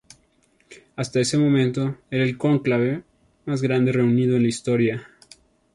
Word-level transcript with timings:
Hasta 0.95 1.19
ese 1.19 1.37
momento, 1.37 1.95
era 2.09 2.23
el 2.23 2.35
cónclave 2.35 3.03
más 3.45 3.61
grande 3.61 3.91
reunido 3.91 4.35
en 4.35 4.41
la 4.41 4.49
historia. 4.49 5.07